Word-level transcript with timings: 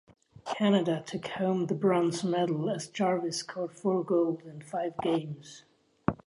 Canada 0.45 1.03
took 1.05 1.27
home 1.27 1.67
the 1.67 1.75
bronze 1.75 2.23
medal 2.23 2.71
as 2.71 2.87
Jarvis 2.89 3.37
scored 3.37 3.71
four 3.71 4.03
goals 4.03 4.41
in 4.47 4.59
five 4.59 4.95
games. 5.03 5.63